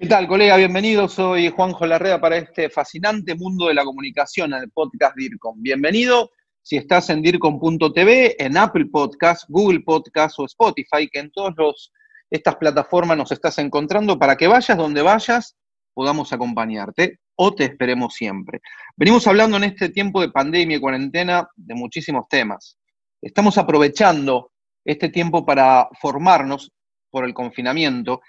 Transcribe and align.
¿Qué 0.00 0.06
tal, 0.06 0.26
colega? 0.26 0.56
Bienvenido. 0.56 1.08
Soy 1.08 1.50
Juanjo 1.50 1.84
Larrea 1.84 2.18
para 2.18 2.38
este 2.38 2.70
fascinante 2.70 3.34
mundo 3.34 3.66
de 3.66 3.74
la 3.74 3.84
comunicación 3.84 4.54
el 4.54 4.70
podcast 4.70 5.14
DIRCOM. 5.14 5.60
Bienvenido 5.60 6.30
si 6.62 6.78
estás 6.78 7.10
en 7.10 7.20
DIRCOM.tv, 7.20 8.42
en 8.42 8.56
Apple 8.56 8.86
Podcast, 8.86 9.44
Google 9.50 9.80
Podcast 9.80 10.38
o 10.38 10.46
Spotify, 10.46 11.06
que 11.12 11.18
en 11.18 11.30
todas 11.30 11.92
estas 12.30 12.56
plataformas 12.56 13.18
nos 13.18 13.30
estás 13.30 13.58
encontrando 13.58 14.18
para 14.18 14.38
que 14.38 14.46
vayas 14.46 14.78
donde 14.78 15.02
vayas, 15.02 15.58
podamos 15.92 16.32
acompañarte 16.32 17.18
o 17.36 17.54
te 17.54 17.64
esperemos 17.64 18.14
siempre. 18.14 18.60
Venimos 18.96 19.26
hablando 19.26 19.58
en 19.58 19.64
este 19.64 19.90
tiempo 19.90 20.22
de 20.22 20.30
pandemia 20.30 20.78
y 20.78 20.80
cuarentena 20.80 21.46
de 21.54 21.74
muchísimos 21.74 22.24
temas. 22.26 22.78
Estamos 23.20 23.58
aprovechando 23.58 24.50
este 24.82 25.10
tiempo 25.10 25.44
para 25.44 25.90
formarnos 26.00 26.72
por 27.10 27.26
el 27.26 27.34
confinamiento 27.34 28.22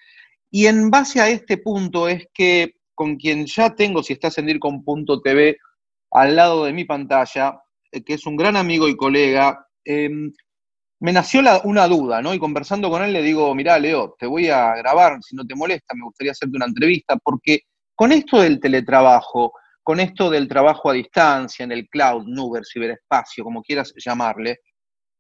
y 0.51 0.67
en 0.67 0.91
base 0.91 1.21
a 1.21 1.29
este 1.29 1.57
punto 1.57 2.07
es 2.09 2.27
que 2.33 2.75
con 2.93 3.15
quien 3.15 3.45
ya 3.45 3.73
tengo, 3.73 4.03
si 4.03 4.13
estás 4.13 4.37
en 4.37 4.47
DIRCOM.tv, 4.47 5.57
al 6.11 6.35
lado 6.35 6.65
de 6.65 6.73
mi 6.73 6.83
pantalla, 6.83 7.59
eh, 7.91 8.03
que 8.03 8.13
es 8.13 8.25
un 8.25 8.35
gran 8.35 8.57
amigo 8.57 8.87
y 8.87 8.97
colega, 8.97 9.65
em, 9.85 10.31
me 10.99 11.13
nació 11.13 11.41
una 11.63 11.87
duda, 11.87 12.21
¿no? 12.21 12.33
Y 12.33 12.39
conversando 12.39 12.89
con 12.89 13.01
él 13.01 13.13
le 13.13 13.23
digo, 13.23 13.55
mirá, 13.55 13.79
Leo, 13.79 14.15
te 14.19 14.27
voy 14.27 14.49
a 14.49 14.75
grabar, 14.75 15.17
si 15.23 15.35
no 15.35 15.45
te 15.45 15.55
molesta, 15.55 15.95
me 15.95 16.03
gustaría 16.05 16.31
hacerte 16.33 16.55
una 16.55 16.67
entrevista, 16.67 17.17
porque 17.23 17.61
con 17.95 18.11
esto 18.11 18.41
del 18.41 18.59
teletrabajo, 18.59 19.53
con 19.81 19.99
esto 19.99 20.29
del 20.29 20.47
trabajo 20.47 20.89
a 20.89 20.93
distancia, 20.93 21.63
en 21.63 21.71
el 21.71 21.87
cloud, 21.87 22.25
nube, 22.27 22.61
ciberespacio, 22.71 23.43
como 23.43 23.63
quieras 23.63 23.93
llamarle, 23.97 24.59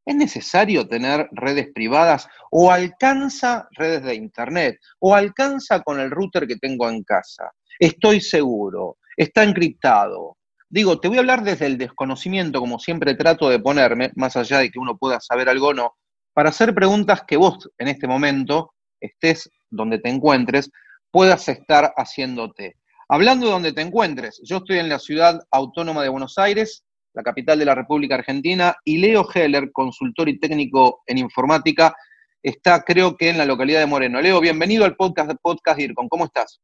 ¿Es 0.05 0.15
necesario 0.15 0.87
tener 0.87 1.29
redes 1.31 1.69
privadas 1.73 2.27
o 2.49 2.71
alcanza 2.71 3.67
redes 3.71 4.03
de 4.03 4.15
Internet 4.15 4.79
o 4.99 5.13
alcanza 5.13 5.81
con 5.81 5.99
el 5.99 6.09
router 6.09 6.47
que 6.47 6.57
tengo 6.57 6.89
en 6.89 7.03
casa? 7.03 7.51
Estoy 7.77 8.19
seguro, 8.19 8.97
está 9.15 9.43
encriptado. 9.43 10.37
Digo, 10.69 10.99
te 10.99 11.07
voy 11.07 11.17
a 11.17 11.19
hablar 11.19 11.43
desde 11.43 11.67
el 11.67 11.77
desconocimiento, 11.77 12.59
como 12.59 12.79
siempre 12.79 13.15
trato 13.15 13.49
de 13.49 13.59
ponerme, 13.59 14.11
más 14.15 14.35
allá 14.35 14.59
de 14.59 14.71
que 14.71 14.79
uno 14.79 14.97
pueda 14.97 15.19
saber 15.19 15.49
algo 15.49 15.67
o 15.67 15.73
no, 15.73 15.95
para 16.33 16.49
hacer 16.49 16.73
preguntas 16.73 17.23
que 17.27 17.37
vos 17.37 17.69
en 17.77 17.89
este 17.89 18.07
momento, 18.07 18.73
estés 18.99 19.49
donde 19.69 19.99
te 19.99 20.09
encuentres, 20.09 20.71
puedas 21.11 21.47
estar 21.49 21.93
haciéndote. 21.97 22.77
Hablando 23.09 23.47
de 23.47 23.51
donde 23.51 23.73
te 23.73 23.81
encuentres, 23.81 24.41
yo 24.45 24.57
estoy 24.57 24.79
en 24.79 24.87
la 24.87 24.99
ciudad 24.99 25.41
autónoma 25.51 26.03
de 26.03 26.09
Buenos 26.09 26.37
Aires, 26.37 26.85
la 27.13 27.23
capital 27.23 27.59
de 27.59 27.65
la 27.65 27.75
República 27.75 28.15
Argentina, 28.15 28.75
y 28.85 28.97
Leo 28.97 29.27
Heller, 29.33 29.71
consultor 29.71 30.29
y 30.29 30.39
técnico 30.39 31.01
en 31.05 31.17
informática, 31.17 31.93
está 32.41 32.83
creo 32.83 33.15
que 33.15 33.29
en 33.29 33.37
la 33.37 33.45
localidad 33.45 33.79
de 33.79 33.85
Moreno. 33.85 34.21
Leo, 34.21 34.39
bienvenido 34.39 34.85
al 34.85 34.95
podcast 34.95 35.29
de 35.29 35.35
Podcast 35.35 35.77
DIRCON. 35.77 36.07
¿Cómo 36.07 36.25
estás? 36.25 36.61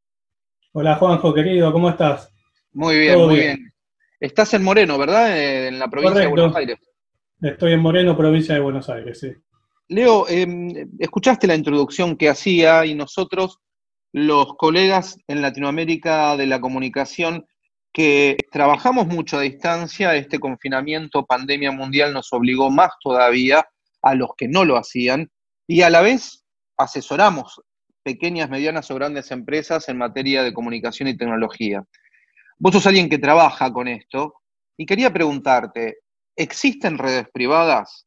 Hola 0.73 0.95
Juanjo, 0.95 1.33
querido, 1.33 1.71
¿cómo 1.71 1.89
estás? 1.89 2.33
Muy 2.71 2.97
bien, 2.97 3.19
muy 3.19 3.35
bien? 3.35 3.73
Estás 4.19 4.53
en 4.53 4.63
Moreno, 4.63 4.97
¿verdad? 4.97 5.37
Eh, 5.37 5.67
en 5.67 5.79
la 5.79 5.89
provincia 5.89 6.21
de 6.21 6.27
Buenos 6.27 6.55
Aires. 6.55 6.77
Estoy 7.41 7.73
en 7.73 7.79
Moreno, 7.79 8.17
provincia 8.17 8.55
de 8.55 8.61
Buenos 8.61 8.89
Aires, 8.89 9.19
sí. 9.19 9.31
Leo, 9.89 10.27
em, 10.27 10.89
escuchaste 10.99 11.47
la 11.47 11.55
introducción 11.55 12.17
que 12.17 12.29
hacía 12.29 12.85
y 12.85 12.95
nosotros, 12.95 13.59
los 14.11 14.55
colegas 14.55 15.17
en 15.27 15.41
Latinoamérica 15.41 16.35
de 16.35 16.47
la 16.47 16.59
comunicación, 16.59 17.45
que 17.97 18.37
trabajamos 18.51 19.07
mucho 19.07 19.39
a 19.39 19.41
distancia, 19.41 20.13
este 20.13 20.39
confinamiento, 20.39 21.25
pandemia 21.25 21.71
mundial 21.71 22.13
nos 22.13 22.31
obligó 22.31 22.69
más 22.69 22.91
todavía 23.01 23.67
a 24.03 24.13
los 24.13 24.35
que 24.37 24.47
no 24.47 24.65
lo 24.65 24.77
hacían 24.77 25.31
y 25.65 25.81
a 25.81 25.89
la 25.89 26.01
vez 26.01 26.45
asesoramos 26.77 27.59
pequeñas, 28.03 28.51
medianas 28.51 28.91
o 28.91 28.95
grandes 28.95 29.31
empresas 29.31 29.89
en 29.89 29.97
materia 29.97 30.43
de 30.43 30.53
comunicación 30.53 31.09
y 31.09 31.17
tecnología. 31.17 31.83
Vos 32.59 32.73
sos 32.73 32.85
alguien 32.85 33.09
que 33.09 33.17
trabaja 33.17 33.73
con 33.73 33.87
esto 33.87 34.43
y 34.77 34.85
quería 34.85 35.11
preguntarte, 35.11 36.01
¿existen 36.35 36.99
redes 36.99 37.25
privadas? 37.33 38.05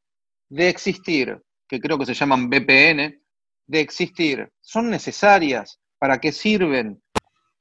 De 0.49 0.69
existir, 0.69 1.37
que 1.67 1.81
creo 1.81 1.99
que 1.99 2.07
se 2.07 2.15
llaman 2.15 2.49
VPN, 2.49 3.21
de 3.67 3.81
existir, 3.81 4.53
¿son 4.61 4.89
necesarias? 4.89 5.81
¿Para 5.99 6.21
qué 6.21 6.31
sirven? 6.31 7.03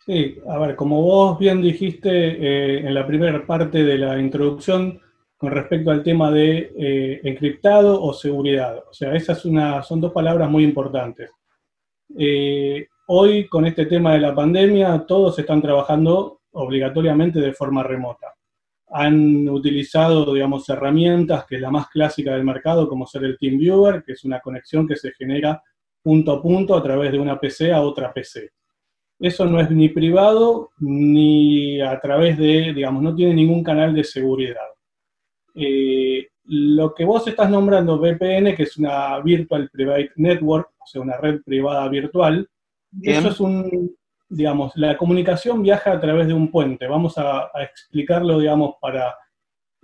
Sí, 0.10 0.40
a 0.48 0.58
ver, 0.58 0.76
como 0.76 1.04
vos 1.04 1.38
bien 1.38 1.62
dijiste 1.62 2.10
eh, 2.10 2.80
en 2.80 2.96
la 2.96 3.06
primera 3.06 3.46
parte 3.46 3.84
de 3.84 3.96
la 3.96 4.20
introducción 4.20 5.00
con 5.38 5.52
respecto 5.52 5.92
al 5.92 6.02
tema 6.02 6.32
de 6.32 6.74
eh, 6.76 7.22
encriptado 7.26 8.02
o 8.02 8.12
seguridad, 8.12 8.76
o 8.90 8.92
sea, 8.92 9.14
esas 9.14 9.40
son 9.40 10.02
dos 10.02 10.12
palabras 10.12 10.50
muy 10.50 10.64
importantes. 10.64 11.30
Eh, 12.18 12.88
hoy, 13.06 13.48
con 13.48 13.68
este 13.68 13.86
tema 13.86 14.14
de 14.14 14.22
la 14.22 14.34
pandemia, 14.34 15.06
todos 15.08 15.38
están 15.38 15.62
trabajando 15.62 16.42
obligatoriamente 16.54 17.40
de 17.40 17.54
forma 17.54 17.84
remota. 17.84 18.34
Han 18.88 19.48
utilizado, 19.48 20.34
digamos, 20.34 20.68
herramientas, 20.70 21.46
que 21.46 21.58
es 21.58 21.62
la 21.62 21.70
más 21.70 21.88
clásica 21.88 22.34
del 22.34 22.46
mercado, 22.46 22.90
como 22.90 23.06
ser 23.06 23.26
el 23.26 23.38
TeamViewer, 23.38 24.04
que 24.04 24.14
es 24.14 24.26
una 24.26 24.40
conexión 24.40 24.88
que 24.88 24.96
se 24.96 25.12
genera 25.12 25.62
punto 26.02 26.32
a 26.32 26.42
punto 26.42 26.76
a 26.76 26.82
través 26.82 27.12
de 27.12 27.20
una 27.20 27.40
PC 27.40 27.72
a 27.72 27.82
otra 27.84 28.12
PC. 28.12 28.54
Eso 29.20 29.46
no 29.46 29.60
es 29.60 29.70
ni 29.70 29.90
privado 29.90 30.72
ni 30.80 31.82
a 31.82 32.00
través 32.00 32.38
de, 32.38 32.74
digamos, 32.74 33.04
no 33.04 33.14
tiene 33.14 33.34
ningún 33.34 33.64
canal 33.64 33.94
de 33.94 34.04
seguridad. 34.06 34.68
Eh, 35.56 36.28
lo 36.46 36.96
que 36.96 37.04
vos 37.04 37.28
estás 37.28 37.50
nombrando 37.50 38.00
VPN, 38.00 38.56
que 38.56 38.64
es 38.64 38.78
una 38.78 39.20
Virtual 39.20 39.70
Private 39.70 40.12
Network, 40.16 40.70
o 40.80 40.88
sea, 40.88 41.02
una 41.02 41.18
red 41.18 41.42
privada 41.44 41.88
virtual, 41.90 42.50
eso 43.04 43.30
es 43.30 43.40
un, 43.40 43.96
digamos, 44.30 44.72
la 44.76 44.98
comunicación 44.98 45.62
viaja 45.62 45.92
a 45.92 46.00
través 46.00 46.28
de 46.28 46.34
un 46.34 46.50
puente. 46.50 46.88
Vamos 46.88 47.18
a, 47.18 47.52
explicarlo, 47.62 48.40
digamos, 48.40 48.76
para 48.80 49.16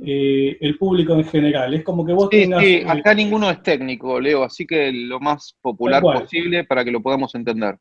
eh, 0.04 0.58
el 0.62 0.78
público 0.78 1.14
en 1.14 1.26
general. 1.26 1.74
Es 1.74 1.84
como 1.84 2.06
que 2.06 2.14
vos 2.14 2.30
tengas... 2.30 2.64
Sí, 2.64 2.84
acá 2.88 3.14
ninguno 3.14 3.50
es 3.50 3.62
técnico, 3.62 4.20
Leo, 4.20 4.44
así 4.44 4.66
que 4.66 4.92
lo 4.92 5.20
más 5.20 5.56
popular 5.62 6.02
posible 6.02 6.64
para 6.64 6.84
que 6.84 6.92
lo 6.92 7.02
podamos 7.02 7.36
entender. 7.36 7.78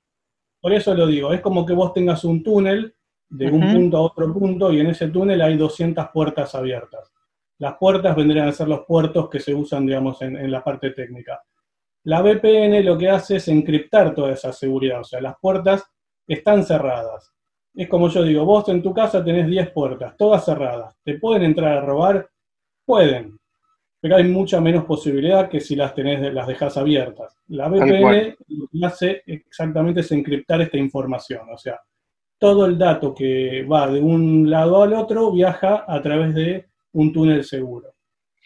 Por 0.64 0.72
eso 0.72 0.94
lo 0.94 1.06
digo, 1.06 1.30
es 1.34 1.42
como 1.42 1.66
que 1.66 1.74
vos 1.74 1.92
tengas 1.92 2.24
un 2.24 2.42
túnel 2.42 2.94
de 3.28 3.50
un 3.50 3.70
punto 3.70 3.98
a 3.98 4.00
otro 4.00 4.32
punto 4.32 4.72
y 4.72 4.80
en 4.80 4.86
ese 4.86 5.08
túnel 5.08 5.42
hay 5.42 5.58
200 5.58 6.08
puertas 6.08 6.54
abiertas. 6.54 7.12
Las 7.58 7.76
puertas 7.76 8.16
vendrían 8.16 8.48
a 8.48 8.52
ser 8.52 8.68
los 8.68 8.86
puertos 8.86 9.28
que 9.28 9.40
se 9.40 9.54
usan, 9.54 9.84
digamos, 9.84 10.22
en, 10.22 10.50
la 10.50 10.64
parte 10.64 10.92
técnica. 10.92 11.42
La 12.04 12.22
VPN 12.22 12.82
lo 12.82 12.96
que 12.96 13.10
hace 13.10 13.36
es 13.36 13.48
encriptar 13.48 14.14
toda 14.14 14.32
esa 14.32 14.54
seguridad, 14.54 15.00
o 15.00 15.04
sea, 15.04 15.20
las 15.20 15.34
puertas 15.38 15.84
están 16.26 16.64
cerradas. 16.64 17.30
Es 17.74 17.86
como 17.86 18.08
yo 18.08 18.22
digo, 18.22 18.46
vos 18.46 18.66
en 18.70 18.82
tu 18.82 18.94
casa 18.94 19.22
tenés 19.22 19.46
10 19.46 19.70
puertas, 19.70 20.16
todas 20.16 20.46
cerradas. 20.46 20.96
¿Te 21.04 21.18
pueden 21.18 21.42
entrar 21.42 21.76
a 21.76 21.84
robar? 21.84 22.30
Pueden, 22.86 23.38
pero 24.04 24.16
hay 24.16 24.24
mucha 24.24 24.60
menos 24.60 24.84
posibilidad 24.84 25.48
que 25.48 25.62
si 25.62 25.74
las 25.74 25.94
tenés, 25.94 26.30
las 26.34 26.46
dejas 26.46 26.76
abiertas. 26.76 27.38
La 27.48 27.68
VPN 27.68 28.36
lo 28.48 28.66
que 28.70 28.84
hace 28.84 29.22
exactamente 29.24 30.00
es 30.00 30.12
encriptar 30.12 30.60
esta 30.60 30.76
información, 30.76 31.48
o 31.50 31.56
sea, 31.56 31.80
todo 32.38 32.66
el 32.66 32.76
dato 32.76 33.14
que 33.14 33.62
va 33.62 33.86
de 33.86 34.00
un 34.02 34.50
lado 34.50 34.82
al 34.82 34.92
otro 34.92 35.32
viaja 35.32 35.86
a 35.88 36.02
través 36.02 36.34
de 36.34 36.66
un 36.92 37.14
túnel 37.14 37.44
seguro. 37.44 37.94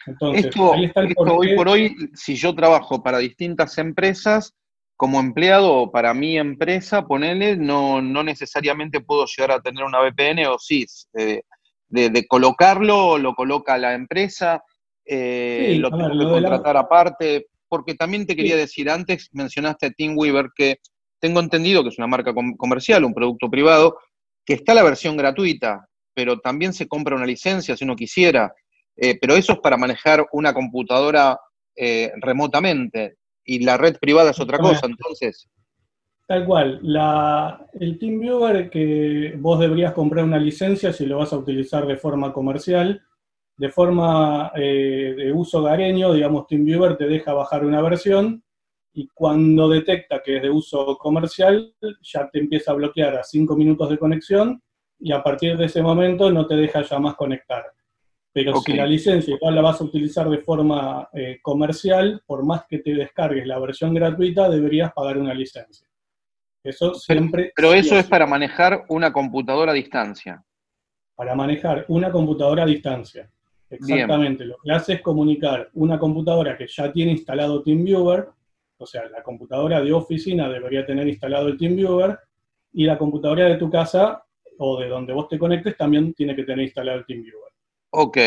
Entonces, 0.05 0.49
ahí 0.73 0.85
está 0.85 1.01
el 1.01 1.13
hoy 1.17 1.53
por 1.57 1.67
hoy, 1.67 1.93
si 2.13 2.37
yo 2.37 2.55
trabajo 2.55 3.03
para 3.03 3.17
distintas 3.17 3.77
empresas, 3.79 4.55
como 4.95 5.19
empleado 5.19 5.73
o 5.73 5.91
para 5.91 6.13
mi 6.13 6.37
empresa, 6.37 7.05
ponele, 7.05 7.57
no, 7.57 8.01
no 8.01 8.23
necesariamente 8.23 9.01
puedo 9.01 9.25
llegar 9.25 9.51
a 9.51 9.61
tener 9.61 9.83
una 9.83 9.99
VPN 9.99 10.45
o 10.45 10.57
sí, 10.57 10.85
de, 11.11 11.43
de 11.89 12.27
colocarlo, 12.29 13.17
lo 13.17 13.33
coloca 13.35 13.77
la 13.77 13.93
empresa, 13.93 14.63
eh, 15.11 15.75
lo 15.79 15.89
tengo 15.89 16.11
que 16.11 16.25
contratar 16.25 16.77
aparte, 16.77 17.47
porque 17.67 17.95
también 17.95 18.27
te 18.27 18.35
quería 18.35 18.55
decir, 18.55 18.91
antes 18.91 19.29
mencionaste 19.31 19.87
a 19.87 20.13
Weaver 20.15 20.49
que 20.55 20.77
tengo 21.19 21.39
entendido 21.39 21.81
que 21.81 21.89
es 21.89 21.97
una 21.97 22.07
marca 22.07 22.31
comercial, 22.57 23.03
un 23.03 23.13
producto 23.15 23.49
privado, 23.49 23.97
que 24.45 24.53
está 24.53 24.75
la 24.75 24.83
versión 24.83 25.17
gratuita, 25.17 25.87
pero 26.13 26.39
también 26.39 26.73
se 26.73 26.87
compra 26.87 27.15
una 27.15 27.25
licencia 27.25 27.75
si 27.75 27.85
uno 27.85 27.95
quisiera, 27.95 28.53
eh, 28.95 29.17
pero 29.19 29.35
eso 29.35 29.53
es 29.53 29.59
para 29.59 29.77
manejar 29.77 30.27
una 30.31 30.53
computadora 30.53 31.39
eh, 31.75 32.11
remotamente, 32.21 33.15
y 33.43 33.63
la 33.63 33.77
red 33.77 33.97
privada 33.99 34.29
es 34.29 34.39
otra 34.39 34.59
cosa, 34.59 34.85
entonces... 34.85 35.49
Tal 36.27 36.45
cual, 36.45 36.79
la, 36.83 37.65
el 37.79 37.97
TeamViewer 37.97 38.69
que 38.69 39.33
vos 39.39 39.59
deberías 39.59 39.93
comprar 39.93 40.23
una 40.23 40.37
licencia 40.37 40.93
si 40.93 41.07
lo 41.07 41.17
vas 41.17 41.33
a 41.33 41.37
utilizar 41.37 41.87
de 41.87 41.97
forma 41.97 42.31
comercial, 42.31 43.01
de 43.59 43.69
forma 43.69 44.53
eh, 44.55 45.13
de 45.17 45.33
uso 45.33 45.61
gareño, 45.61 46.13
digamos, 46.13 46.47
TeamViewer 46.47 46.95
te 46.95 47.07
deja 47.07 47.33
bajar 47.33 47.65
una 47.65 47.81
versión 47.81 48.41
y 48.93 49.09
cuando 49.13 49.67
detecta 49.67 50.21
que 50.23 50.37
es 50.37 50.41
de 50.41 50.49
uso 50.49 50.97
comercial, 50.97 51.75
ya 52.01 52.29
te 52.29 52.39
empieza 52.39 52.71
a 52.71 52.75
bloquear 52.75 53.17
a 53.17 53.23
5 53.23 53.57
minutos 53.57 53.89
de 53.89 53.97
conexión 53.97 54.63
y 54.97 55.11
a 55.11 55.21
partir 55.21 55.57
de 55.57 55.65
ese 55.65 55.81
momento 55.81 56.31
no 56.31 56.47
te 56.47 56.55
deja 56.55 56.83
ya 56.83 56.99
más 56.99 57.15
conectar. 57.15 57.65
Pero 58.31 58.61
si 58.61 58.71
la 58.71 58.85
licencia 58.85 59.35
igual 59.35 59.55
la 59.55 59.61
vas 59.61 59.81
a 59.81 59.83
utilizar 59.83 60.29
de 60.29 60.37
forma 60.37 61.09
eh, 61.11 61.39
comercial, 61.41 62.23
por 62.25 62.45
más 62.45 62.63
que 62.65 62.79
te 62.79 62.93
descargues 62.93 63.45
la 63.45 63.59
versión 63.59 63.93
gratuita, 63.93 64.49
deberías 64.49 64.93
pagar 64.93 65.17
una 65.17 65.33
licencia. 65.33 65.85
Eso 66.63 66.93
siempre. 66.93 67.51
Pero, 67.53 67.73
eso 67.73 67.97
es 67.97 68.07
para 68.07 68.25
manejar 68.25 68.85
una 68.87 69.11
computadora 69.11 69.73
a 69.73 69.75
distancia. 69.75 70.45
Para 71.13 71.35
manejar 71.35 71.83
una 71.89 72.09
computadora 72.09 72.63
a 72.63 72.65
distancia. 72.65 73.29
Exactamente. 73.69 74.45
Lo 74.45 74.57
que 74.57 74.71
hace 74.71 74.93
es 74.93 75.01
comunicar 75.01 75.69
una 75.73 75.99
computadora 75.99 76.57
que 76.57 76.67
ya 76.67 76.91
tiene 76.91 77.11
instalado 77.11 77.61
TeamViewer, 77.61 78.29
o 78.77 78.85
sea, 78.85 79.07
la 79.09 79.21
computadora 79.21 79.81
de 79.81 79.91
oficina 79.91 80.49
debería 80.49 80.85
tener 80.85 81.07
instalado 81.07 81.47
el 81.47 81.57
TeamViewer, 81.57 82.17
y 82.73 82.85
la 82.85 82.97
computadora 82.97 83.45
de 83.45 83.57
tu 83.57 83.69
casa 83.69 84.23
o 84.57 84.79
de 84.79 84.87
donde 84.87 85.13
vos 85.13 85.27
te 85.27 85.39
conectes 85.39 85.77
también 85.77 86.13
tiene 86.13 86.35
que 86.35 86.43
tener 86.43 86.65
instalado 86.65 86.99
el 86.99 87.05
TeamViewer. 87.05 87.51
Ok. 87.91 88.17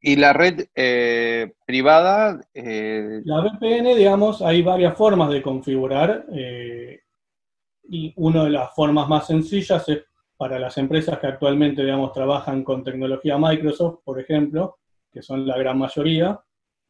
¿Y 0.00 0.16
la 0.16 0.32
red 0.32 0.66
eh, 0.74 1.52
privada? 1.64 2.40
Eh, 2.54 3.20
la 3.24 3.40
VPN, 3.40 3.94
digamos, 3.96 4.42
hay 4.42 4.62
varias 4.62 4.96
formas 4.96 5.30
de 5.30 5.42
configurar. 5.42 6.26
Eh, 6.32 7.00
y 7.84 8.12
una 8.16 8.44
de 8.44 8.50
las 8.50 8.74
formas 8.74 9.08
más 9.08 9.26
sencillas 9.26 9.88
es 9.88 10.04
para 10.36 10.58
las 10.58 10.76
empresas 10.78 11.18
que 11.18 11.28
actualmente, 11.28 11.82
digamos, 11.82 12.12
trabajan 12.12 12.64
con 12.64 12.82
tecnología 12.82 13.38
Microsoft, 13.38 14.00
por 14.04 14.18
ejemplo, 14.18 14.78
que 15.12 15.22
son 15.22 15.46
la 15.46 15.58
gran 15.58 15.78
mayoría, 15.78 16.40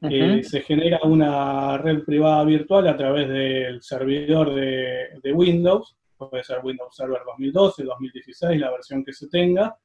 se 0.00 0.60
genera 0.62 1.00
una 1.04 1.78
red 1.78 2.02
privada 2.04 2.44
virtual 2.44 2.88
a 2.88 2.96
través 2.96 3.28
del 3.28 3.80
servidor 3.82 4.52
de, 4.54 5.20
de 5.22 5.32
Windows, 5.32 5.96
puede 6.16 6.42
ser 6.42 6.60
Windows 6.62 6.94
Server 6.94 7.20
2012, 7.24 7.84
2016, 7.84 8.60
la 8.60 8.70
versión 8.70 9.04
que 9.04 9.12
se 9.12 9.28
tenga, 9.28 9.76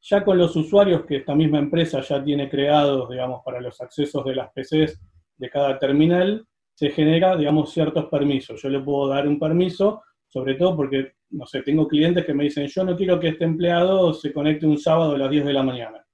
ya 0.00 0.24
con 0.24 0.36
los 0.36 0.54
usuarios 0.56 1.04
que 1.06 1.16
esta 1.16 1.34
misma 1.34 1.58
empresa 1.58 2.00
ya 2.00 2.22
tiene 2.22 2.50
creados, 2.50 3.08
digamos, 3.08 3.42
para 3.44 3.60
los 3.60 3.80
accesos 3.80 4.24
de 4.24 4.34
las 4.34 4.50
PCs 4.52 5.00
de 5.36 5.50
cada 5.50 5.78
terminal, 5.78 6.46
se 6.74 6.90
genera, 6.90 7.36
digamos, 7.36 7.72
ciertos 7.72 8.06
permisos. 8.06 8.60
Yo 8.60 8.68
le 8.68 8.80
puedo 8.80 9.08
dar 9.08 9.28
un 9.28 9.38
permiso, 9.38 10.02
sobre 10.26 10.54
todo 10.54 10.76
porque, 10.76 11.12
no 11.30 11.46
sé, 11.46 11.62
tengo 11.62 11.86
clientes 11.86 12.24
que 12.24 12.34
me 12.34 12.44
dicen, 12.44 12.66
yo 12.66 12.84
no 12.84 12.96
quiero 12.96 13.20
que 13.20 13.28
este 13.28 13.44
empleado 13.44 14.12
se 14.12 14.32
conecte 14.32 14.66
un 14.66 14.78
sábado 14.78 15.14
a 15.14 15.18
las 15.18 15.30
10 15.30 15.44
de 15.44 15.52
la 15.52 15.62
mañana. 15.62 16.04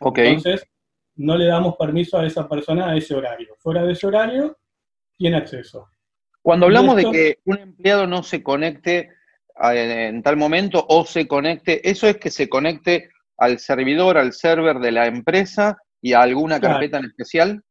Entonces, 0.00 0.66
no 1.18 1.36
le 1.36 1.46
damos 1.46 1.76
permiso 1.76 2.18
a 2.18 2.26
esa 2.26 2.48
persona 2.48 2.90
a 2.90 2.96
ese 2.96 3.14
horario. 3.14 3.54
Fuera 3.58 3.84
de 3.84 3.92
ese 3.92 4.06
horario, 4.06 4.56
tiene 5.16 5.36
acceso. 5.36 5.88
Cuando 6.42 6.66
hablamos 6.66 6.96
de 6.96 7.10
que 7.10 7.38
un 7.44 7.58
empleado 7.58 8.06
no 8.06 8.22
se 8.22 8.42
conecte 8.42 9.10
en 9.60 10.22
tal 10.22 10.36
momento 10.36 10.84
o 10.88 11.04
se 11.04 11.26
conecte, 11.26 11.88
eso 11.88 12.06
es 12.06 12.16
que 12.16 12.30
se 12.30 12.48
conecte 12.48 13.10
al 13.36 13.58
servidor, 13.58 14.16
al 14.16 14.32
server 14.32 14.78
de 14.78 14.92
la 14.92 15.06
empresa 15.06 15.76
y 16.00 16.12
a 16.12 16.22
alguna 16.22 16.60
carpeta 16.60 16.98
en 16.98 17.06
especial? 17.06 17.62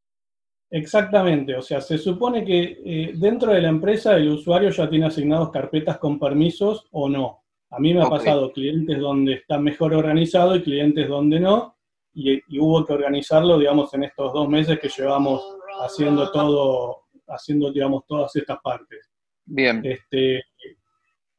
Exactamente, 0.70 1.56
o 1.56 1.62
sea, 1.62 1.80
se 1.80 1.98
supone 1.98 2.44
que 2.44 2.82
eh, 2.86 3.12
dentro 3.16 3.54
de 3.54 3.62
la 3.62 3.70
empresa 3.70 4.18
el 4.18 4.30
usuario 4.30 4.70
ya 4.70 4.90
tiene 4.90 5.06
asignados 5.06 5.50
carpetas 5.50 5.98
con 5.98 6.20
permisos 6.20 6.88
o 6.92 7.08
no. 7.08 7.44
A 7.70 7.80
mí 7.80 7.94
me 7.94 8.02
ha 8.02 8.10
pasado 8.10 8.52
clientes 8.52 9.00
donde 9.00 9.34
está 9.34 9.60
mejor 9.60 9.94
organizado 9.94 10.56
y 10.56 10.64
clientes 10.64 11.08
donde 11.08 11.40
no, 11.40 11.77
y, 12.20 12.60
hubo 12.60 12.86
que 12.86 12.94
organizarlo, 12.94 13.58
digamos, 13.58 13.94
en 13.94 14.04
estos 14.06 14.34
dos 14.34 14.50
meses 14.50 14.80
que 14.80 14.90
llevamos 14.90 15.42
haciendo 15.82 16.32
todo, 16.32 17.04
haciendo, 17.28 17.72
digamos, 17.72 18.06
todas 18.08 18.36
estas 18.36 18.60
partes. 18.62 19.10
Bien. 19.46 19.82
Este, 19.84 20.44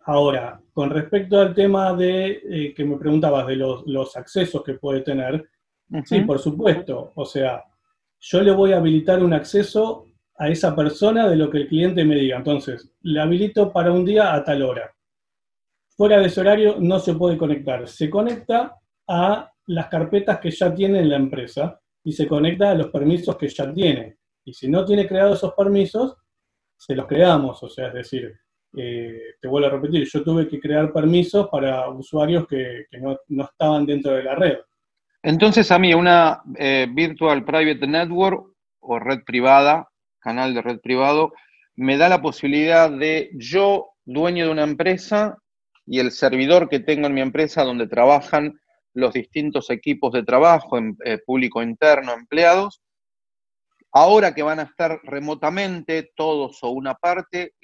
Ahora, 0.09 0.59
con 0.73 0.89
respecto 0.89 1.39
al 1.39 1.55
tema 1.55 1.93
de 1.93 2.41
eh, 2.51 2.75
que 2.75 2.83
me 2.83 2.97
preguntabas 2.97 3.47
de 3.47 3.57
los, 3.57 4.17
accesos 4.17 4.65
que 4.65 4.73
puede 4.73 5.03
tener, 5.03 5.47
sí, 6.07 6.23
por 6.23 6.39
supuesto. 6.39 7.13
O 7.15 7.27
sea, 7.27 7.63
yo 8.19 8.41
le 8.41 8.53
voy 8.53 8.73
a 8.73 8.79
habilitar 8.79 9.23
un 9.23 9.35
acceso 9.35 10.07
a 10.39 10.49
esa 10.49 10.75
persona 10.75 11.29
de 11.29 11.37
lo 11.37 11.51
que 11.51 11.59
el 11.59 11.69
cliente 11.69 12.07
me 12.07 12.15
diga. 12.15 12.39
Entonces, 12.39 12.91
le 13.03 13.21
habilito 13.21 13.71
para 13.71 13.93
un 13.93 14.07
día 14.07 14.33
a 14.33 14.43
tal 14.43 14.63
hora. 14.63 14.91
Fuera 15.91 16.19
de 16.21 16.29
ese 16.29 16.41
horario 16.41 16.77
no 16.81 17.01
se 17.01 17.13
puede 17.13 17.37
conectar. 17.37 17.87
Se 17.87 18.09
conecta 18.09 18.79
a 19.07 19.53
las 19.69 19.89
carpetas 19.89 20.39
que 20.41 20.51
ya 20.51 20.75
tiene 20.75 21.01
en 21.01 21.11
la 21.11 21.17
empresa 21.17 21.81
y 22.05 22.13
se 22.13 22.27
conecta 22.27 22.71
a 22.71 22.75
los 22.75 22.89
permisos 22.89 23.37
que 23.37 23.49
ya 23.49 23.73
tiene. 23.73 24.17
Y 24.45 24.53
si 24.53 24.69
no 24.69 24.85
tiene 24.85 25.07
creados 25.07 25.39
esos 25.39 25.55
permisos, 25.55 26.17
se 26.77 26.95
los 26.95 27.07
creamos. 27.07 27.63
O 27.63 27.69
sea, 27.69 27.89
es 27.89 27.95
decir, 27.95 28.35
eh, 28.77 29.35
te 29.41 29.49
vuelvo 29.49 29.69
a 29.69 29.73
repetir, 29.73 30.09
yo 30.11 30.23
tuve 30.23 30.49
que 30.49 30.59
crear 30.59 30.93
permisos 30.93 31.49
para 31.49 31.89
usuarios 31.91 32.47
que, 32.47 32.87
no, 33.01 33.45
estaban 33.45 33.85
dentro 33.85 34.13
de 34.13 34.23
la 34.23 34.35
red. 34.35 34.59
Entonces 35.23 35.71
a 35.71 35.79
mí 35.79 35.93
una 35.93 36.43
eh, 36.57 36.87
Virtual 36.91 37.45
Private 37.45 37.87
Network 37.87 38.53
o 38.81 38.99
red 38.99 39.23
privada, 39.25 39.89
canal 40.19 40.55
de 40.55 40.63
red 40.63 40.81
privado, 40.81 41.33
me 41.77 41.97
da 41.97 42.09
la 42.09 42.23
posibilidad 42.23 42.91
de 42.91 43.31
yo, 43.35 43.91
dueño 44.05 44.47
de 44.47 44.53
una 44.53 44.65
empresa, 44.65 45.37
y 45.87 46.01
el 46.01 46.11
servidor 46.11 46.69
que 46.69 46.81
tengo 46.81 47.07
en 47.07 47.15
mi 47.15 47.21
empresa 47.21 47.65
donde 47.65 47.87
trabajan 47.87 48.59
los 48.99 49.15
distintos 49.15 49.71
equipos 49.71 50.13
de 50.13 50.25
trabajo, 50.25 50.77
en, 50.79 50.97
eh, 51.05 51.19
público 51.25 51.63
interno, 51.63 52.13
empleados, 52.13 52.81
Ahora 53.93 54.35
que 54.35 54.43
van 54.43 54.61
a 54.61 54.65
estar 54.65 55.01
remotamente, 55.03 56.13
todos 56.15 56.59
o 56.63 56.71
una 56.71 56.95
parte, 56.95 57.55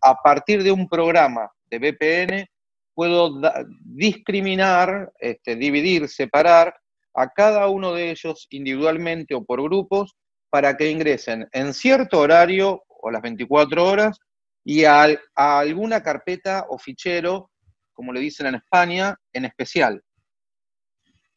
a 0.00 0.14
partir 0.16 0.62
de 0.62 0.72
un 0.72 0.88
programa 0.88 1.50
de 1.70 1.78
VPN, 1.78 2.46
puedo 2.94 3.40
discriminar, 3.80 5.12
este, 5.18 5.54
dividir, 5.54 6.08
separar 6.08 6.74
a 7.14 7.28
cada 7.28 7.68
uno 7.68 7.94
de 7.94 8.10
ellos 8.10 8.46
individualmente 8.50 9.34
o 9.34 9.44
por 9.44 9.62
grupos 9.62 10.16
para 10.50 10.76
que 10.76 10.90
ingresen 10.90 11.48
en 11.52 11.72
cierto 11.72 12.18
horario 12.18 12.82
o 12.88 13.10
las 13.10 13.22
24 13.22 13.84
horas 13.84 14.18
y 14.64 14.84
a, 14.84 15.06
a 15.34 15.58
alguna 15.60 16.02
carpeta 16.02 16.66
o 16.68 16.78
fichero, 16.78 17.50
como 17.92 18.12
le 18.12 18.20
dicen 18.20 18.46
en 18.46 18.56
España, 18.56 19.16
en 19.32 19.44
especial. 19.44 20.02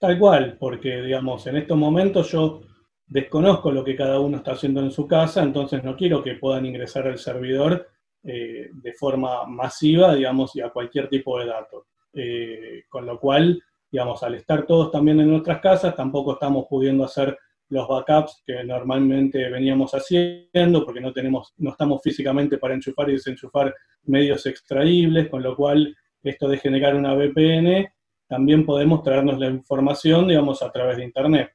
Tal 0.05 0.19
cual, 0.19 0.55
porque 0.59 1.01
digamos, 1.01 1.47
en 1.47 1.55
estos 1.55 1.75
momentos 1.75 2.31
yo 2.31 2.61
desconozco 3.07 3.71
lo 3.71 3.83
que 3.83 3.95
cada 3.95 4.19
uno 4.19 4.37
está 4.37 4.51
haciendo 4.51 4.81
en 4.81 4.91
su 4.91 5.07
casa, 5.07 5.41
entonces 5.41 5.83
no 5.83 5.95
quiero 5.95 6.21
que 6.21 6.35
puedan 6.35 6.63
ingresar 6.67 7.07
al 7.07 7.17
servidor 7.17 7.87
eh, 8.23 8.69
de 8.71 8.93
forma 8.93 9.47
masiva, 9.47 10.13
digamos, 10.13 10.55
y 10.55 10.61
a 10.61 10.69
cualquier 10.69 11.09
tipo 11.09 11.39
de 11.39 11.47
datos. 11.47 11.87
Eh, 12.13 12.83
con 12.87 13.07
lo 13.07 13.19
cual, 13.19 13.59
digamos, 13.91 14.21
al 14.21 14.35
estar 14.35 14.67
todos 14.67 14.91
también 14.91 15.19
en 15.21 15.31
nuestras 15.31 15.59
casas, 15.59 15.95
tampoco 15.95 16.33
estamos 16.33 16.67
pudiendo 16.69 17.03
hacer 17.03 17.35
los 17.69 17.87
backups 17.87 18.43
que 18.45 18.63
normalmente 18.63 19.49
veníamos 19.49 19.93
haciendo, 19.93 20.85
porque 20.85 21.01
no 21.01 21.13
tenemos, 21.13 21.51
no 21.57 21.71
estamos 21.71 21.99
físicamente 22.03 22.59
para 22.59 22.75
enchufar 22.75 23.09
y 23.09 23.13
desenchufar 23.13 23.73
medios 24.03 24.45
extraíbles, 24.45 25.29
con 25.29 25.41
lo 25.41 25.55
cual 25.55 25.97
esto 26.21 26.47
de 26.47 26.59
generar 26.59 26.93
una 26.93 27.15
VPN, 27.15 27.87
también 28.27 28.65
podemos 28.65 29.03
traernos 29.03 29.39
la 29.39 29.47
información, 29.47 30.27
digamos, 30.27 30.61
a 30.61 30.71
través 30.71 30.97
de 30.97 31.05
Internet. 31.05 31.51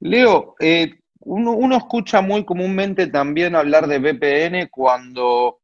Leo, 0.00 0.54
eh, 0.58 0.94
uno, 1.24 1.76
escucha 1.76 2.20
muy 2.20 2.44
comúnmente 2.44 3.06
también 3.06 3.54
hablar 3.54 3.86
de 3.86 3.98
VPN 3.98 4.68
cuando 4.70 5.60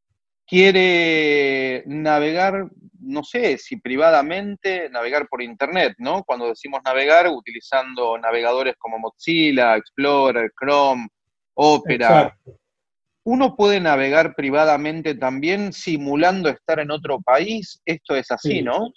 quiere 0.47 1.83
navegar, 1.87 2.69
no 3.01 3.25
sé 3.25 3.59
si 3.59 3.77
privadamente, 3.77 4.89
navegar 4.91 5.29
por 5.29 5.43
Internet, 5.43 5.95
¿no? 5.99 6.23
Cuando 6.23 6.49
decimos 6.49 6.81
navegar, 6.85 7.29
utilizando 7.29 8.17
navegadores 8.19 8.77
como 8.79 8.99
Mozilla, 8.99 9.77
Explorer, 9.77 10.53
Chrome, 10.59 11.09
Opera. 11.55 12.39
¿Uno 13.25 13.57
puede 13.57 13.81
navegar 13.81 14.35
privadamente 14.37 15.17
también 15.17 15.73
simulando 15.73 16.49
estar 16.49 16.79
en 16.79 16.93
otro 16.93 17.21
país? 17.21 17.83
Esto 17.85 18.15
es 18.15 18.31
así, 18.31 18.63
¿no? 18.63 18.93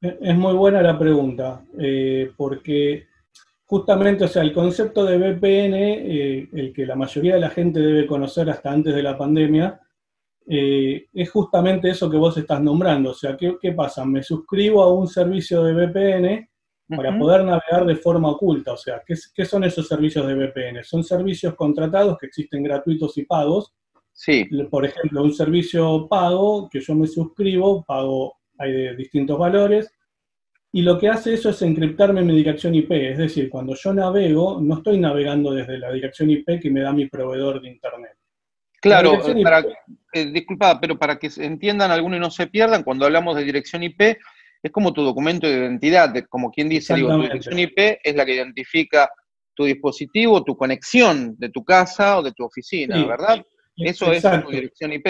Es 0.00 0.36
muy 0.36 0.54
buena 0.54 0.80
la 0.80 0.96
pregunta, 0.96 1.64
eh, 1.76 2.30
porque 2.36 3.08
justamente, 3.64 4.24
o 4.24 4.28
sea, 4.28 4.42
el 4.42 4.52
concepto 4.52 5.04
de 5.04 5.18
VPN, 5.18 5.74
eh, 5.74 6.48
el 6.52 6.72
que 6.72 6.86
la 6.86 6.94
mayoría 6.94 7.34
de 7.34 7.40
la 7.40 7.50
gente 7.50 7.80
debe 7.80 8.06
conocer 8.06 8.48
hasta 8.48 8.70
antes 8.70 8.94
de 8.94 9.02
la 9.02 9.18
pandemia, 9.18 9.80
eh, 10.46 11.06
es 11.12 11.30
justamente 11.30 11.90
eso 11.90 12.08
que 12.08 12.16
vos 12.16 12.36
estás 12.38 12.62
nombrando. 12.62 13.10
O 13.10 13.14
sea, 13.14 13.36
¿qué, 13.36 13.72
pasa? 13.72 14.04
Me 14.04 14.22
suscribo 14.22 14.82
a 14.82 14.92
un 14.92 15.08
servicio 15.08 15.64
de 15.64 15.74
VPN 15.74 16.48
para 16.96 17.18
poder 17.18 17.44
navegar 17.44 17.84
de 17.84 17.96
forma 17.96 18.30
oculta. 18.30 18.72
O 18.72 18.76
sea, 18.78 19.02
¿qué, 19.04 19.14
¿qué, 19.34 19.44
son 19.44 19.64
esos 19.64 19.88
servicios 19.88 20.26
de 20.26 20.34
VPN? 20.34 20.84
Son 20.84 21.02
servicios 21.02 21.54
contratados 21.56 22.16
que 22.18 22.26
existen 22.26 22.62
gratuitos 22.62 23.18
y 23.18 23.24
pagos. 23.24 23.74
Sí. 24.12 24.46
Por 24.70 24.86
ejemplo, 24.86 25.22
un 25.22 25.34
servicio 25.34 26.06
pago 26.08 26.68
que 26.70 26.80
yo 26.80 26.94
me 26.94 27.06
suscribo, 27.06 27.84
pago, 27.84 28.37
hay 28.58 28.72
de 28.72 28.96
distintos 28.96 29.38
valores, 29.38 29.90
y 30.70 30.82
lo 30.82 30.98
que 30.98 31.08
hace 31.08 31.34
eso 31.34 31.50
es 31.50 31.62
encriptarme 31.62 32.22
mi 32.22 32.36
dirección 32.36 32.74
IP, 32.74 32.90
es 32.92 33.18
decir, 33.18 33.48
cuando 33.48 33.74
yo 33.74 33.94
navego, 33.94 34.60
no 34.60 34.76
estoy 34.76 34.98
navegando 34.98 35.52
desde 35.52 35.78
la 35.78 35.90
dirección 35.90 36.30
IP 36.30 36.60
que 36.60 36.70
me 36.70 36.80
da 36.80 36.92
mi 36.92 37.06
proveedor 37.06 37.62
de 37.62 37.70
Internet. 37.70 38.12
Claro, 38.80 39.18
para, 39.42 39.64
eh, 40.12 40.26
disculpa, 40.26 40.78
pero 40.80 40.98
para 40.98 41.18
que 41.18 41.30
entiendan 41.38 41.90
algunos 41.90 42.18
y 42.18 42.20
no 42.20 42.30
se 42.30 42.46
pierdan, 42.46 42.84
cuando 42.84 43.06
hablamos 43.06 43.34
de 43.36 43.44
dirección 43.44 43.82
IP, 43.82 44.18
es 44.62 44.70
como 44.70 44.92
tu 44.92 45.02
documento 45.02 45.46
de 45.46 45.54
identidad, 45.54 46.14
como 46.28 46.50
quien 46.50 46.68
dice, 46.68 46.94
digo, 46.94 47.10
tu 47.10 47.22
dirección 47.22 47.58
IP 47.58 47.98
es 48.02 48.14
la 48.14 48.26
que 48.26 48.34
identifica 48.34 49.10
tu 49.54 49.64
dispositivo, 49.64 50.44
tu 50.44 50.56
conexión 50.56 51.34
de 51.38 51.48
tu 51.48 51.64
casa 51.64 52.18
o 52.18 52.22
de 52.22 52.32
tu 52.32 52.44
oficina, 52.44 53.04
¿verdad? 53.06 53.44
Eso 53.76 54.12
es 54.12 54.22
tu 54.22 54.50
dirección 54.50 54.92
IP. 54.92 55.06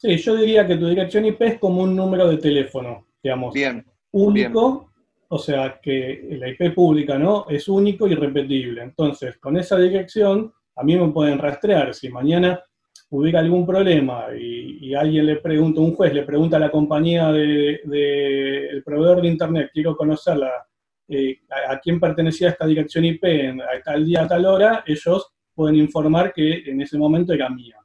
Sí, 0.00 0.16
yo 0.16 0.34
diría 0.34 0.66
que 0.66 0.76
tu 0.76 0.88
dirección 0.88 1.26
IP 1.26 1.42
es 1.42 1.58
como 1.58 1.82
un 1.82 1.94
número 1.94 2.26
de 2.26 2.38
teléfono, 2.38 3.06
digamos. 3.22 3.52
Bien. 3.52 3.84
Único, 4.12 4.90
o 5.28 5.38
sea, 5.38 5.78
que 5.78 6.26
la 6.40 6.48
IP 6.48 6.74
pública, 6.74 7.18
¿no? 7.18 7.44
Es 7.50 7.68
único 7.68 8.08
y 8.08 8.14
repetible. 8.14 8.82
Entonces, 8.82 9.36
con 9.36 9.58
esa 9.58 9.76
dirección, 9.76 10.50
a 10.76 10.82
mí 10.84 10.96
me 10.96 11.08
pueden 11.08 11.38
rastrear. 11.38 11.92
Si 11.94 12.08
mañana 12.08 12.62
hubiera 13.10 13.40
algún 13.40 13.66
problema 13.66 14.28
y, 14.34 14.94
alguien 14.94 15.26
le 15.26 15.36
pregunta, 15.36 15.82
un 15.82 15.94
juez 15.94 16.14
le 16.14 16.22
pregunta 16.22 16.56
a 16.56 16.60
la 16.60 16.70
compañía 16.70 17.30
del 17.30 17.82
de, 17.84 18.82
proveedor 18.82 19.20
de 19.20 19.28
Internet, 19.28 19.70
quiero 19.70 19.94
conocerla, 19.94 20.50
eh, 21.08 21.40
a, 21.68 21.78
quién 21.78 22.00
pertenecía 22.00 22.48
esta 22.48 22.66
dirección 22.66 23.04
IP 23.04 23.22
a 23.24 23.82
tal 23.84 24.06
día, 24.06 24.22
a 24.22 24.28
tal 24.28 24.46
hora, 24.46 24.82
ellos 24.86 25.30
pueden 25.54 25.76
informar 25.76 26.32
que 26.32 26.62
en 26.64 26.80
ese 26.80 26.96
momento 26.96 27.34
era 27.34 27.50
mía. 27.50 27.76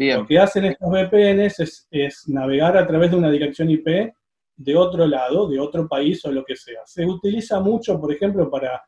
Bien. 0.00 0.20
Lo 0.20 0.26
que 0.26 0.38
hacen 0.38 0.64
estos 0.64 0.88
VPNs 0.90 1.86
es, 1.90 2.26
navegar 2.26 2.74
a 2.78 2.86
través 2.86 3.10
de 3.10 3.18
una 3.18 3.30
dirección 3.30 3.68
IP 3.68 4.10
de 4.56 4.74
otro 4.74 5.06
lado, 5.06 5.46
de 5.46 5.60
otro 5.60 5.86
país 5.86 6.24
o 6.24 6.32
lo 6.32 6.42
que 6.42 6.56
sea. 6.56 6.80
Se 6.86 7.04
utiliza 7.04 7.60
mucho, 7.60 8.00
por 8.00 8.10
ejemplo, 8.10 8.50
para 8.50 8.82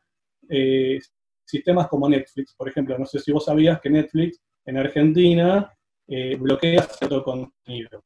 eh, 0.49 0.97
sistemas 1.45 1.87
como 1.87 2.09
Netflix. 2.09 2.55
Por 2.55 2.67
ejemplo, 2.67 2.97
no 2.97 3.05
sé 3.05 3.19
si 3.19 3.31
vos 3.31 3.45
sabías 3.45 3.79
que 3.79 3.91
Netflix 3.91 4.41
en 4.65 4.77
Argentina 4.77 5.71
eh, 6.07 6.35
bloquea 6.35 6.81
cierto 6.81 7.23
contenido. 7.23 8.03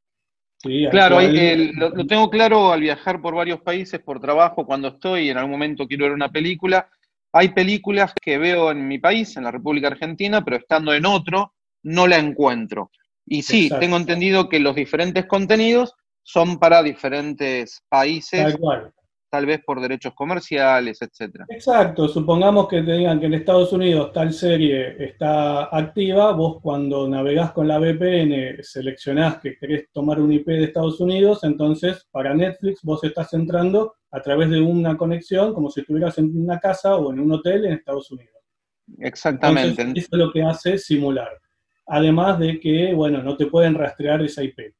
Claro, 0.92 1.22
lo, 1.22 2.06
tengo 2.06 2.30
claro 2.30 2.74
al 2.74 2.82
viajar 2.82 3.22
por 3.22 3.36
varios 3.36 3.62
países 3.62 4.02
por 4.02 4.20
trabajo, 4.20 4.66
cuando 4.66 4.90
estoy, 4.90 5.30
en 5.30 5.38
algún 5.38 5.52
momento 5.52 5.88
quiero 5.88 6.04
ver 6.04 6.14
una 6.14 6.30
película. 6.30 6.90
Hay 7.32 7.50
películas 7.54 8.14
que 8.22 8.38
veo 8.38 8.70
en 8.72 8.86
mi 8.86 9.00
país, 9.00 9.38
en 9.38 9.46
la 9.46 9.52
República 9.52 9.88
Argentina, 9.88 10.44
pero 10.44 10.58
estando 10.58 10.94
en 10.94 11.06
otro, 11.06 11.54
no 11.88 12.06
la 12.06 12.18
encuentro. 12.18 12.92
Y 13.26 13.44
sí, 13.44 13.70
tengo 13.80 13.98
entendido 13.98 14.50
que 14.50 14.60
los 14.60 14.76
diferentes 14.76 15.26
contenidos 15.26 15.94
son 16.24 16.60
para 16.60 16.84
diferentes 16.84 17.82
países 17.90 18.56
tal 19.30 19.46
vez 19.46 19.62
por 19.66 19.82
derechos 19.82 20.14
comerciales, 20.14 21.02
etcétera. 21.02 21.46
Exacto, 21.50 22.08
supongamos 22.08 22.70
que 22.70 22.82
te 22.82 22.94
digan 22.94 23.20
que 23.20 23.26
en 23.26 23.34
Estados 23.34 23.74
Unidos 23.74 24.14
tal 24.14 24.32
serie 24.32 25.04
está 25.04 25.66
activa, 25.66 26.32
vos 26.32 26.62
cuando 26.62 27.10
navegás 27.10 27.52
con 27.52 27.68
la 27.68 27.78
VPN 27.78 28.64
seleccionás 28.64 29.40
que 29.40 29.58
querés 29.58 29.92
tomar 29.92 30.22
un 30.22 30.32
IP 30.32 30.48
de 30.48 30.64
Estados 30.64 31.02
Unidos, 31.02 31.44
entonces 31.44 32.08
para 32.10 32.34
Netflix 32.34 32.82
vos 32.84 33.04
estás 33.04 33.34
entrando 33.34 33.96
a 34.12 34.22
través 34.22 34.50
de 34.50 34.62
una 34.62 34.96
conexión 34.96 35.54
como 35.54 35.70
si 35.70 35.82
estuvieras 35.82 36.18
en 36.20 36.32
una 36.42 36.58
casa 36.58 36.96
o 36.96 37.12
en 37.12 37.20
un 37.20 37.34
hotel 37.34 37.66
en 37.66 37.74
Estados 37.74 38.10
Unidos. 38.12 38.34
Exactamente. 39.00 39.82
eso 39.82 40.08
es 40.10 40.18
lo 40.18 40.32
que 40.32 40.42
hace 40.42 40.78
simular. 40.78 41.38
Además 41.88 42.40
de 42.40 42.60
que, 42.60 42.94
bueno, 42.94 43.24
no 43.24 43.38
te 43.38 43.48
pueden 43.48 43.76
rastrear 43.76 44.22
esa 44.22 44.44
IP. 44.44 44.74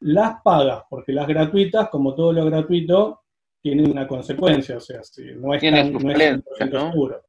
Las 0.00 0.42
pagas, 0.42 0.84
porque 0.88 1.12
las 1.12 1.26
gratuitas, 1.26 1.88
como 1.88 2.14
todo 2.14 2.32
lo 2.32 2.44
gratuito, 2.44 3.22
tiene 3.60 3.84
una 3.84 4.06
consecuencia, 4.06 4.76
o 4.76 4.80
sea, 4.80 5.02
si 5.02 5.22
no 5.34 5.54
es, 5.54 5.60
tan, 5.60 5.92
no 5.92 6.90
seguro. 6.90 7.22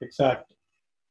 Exacto. 0.00 0.54